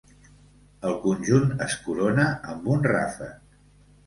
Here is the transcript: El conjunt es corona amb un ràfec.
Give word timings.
El 0.91 0.95
conjunt 1.03 1.53
es 1.67 1.75
corona 1.83 2.27
amb 2.55 2.73
un 2.79 2.83
ràfec. 2.95 3.55